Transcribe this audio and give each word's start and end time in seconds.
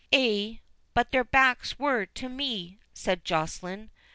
"Ay, 0.11 0.61
but 0.95 1.11
their 1.11 1.23
backs 1.23 1.77
were 1.77 2.07
to 2.07 2.27
me," 2.27 2.79
said 2.91 3.23
Joceline. 3.23 3.91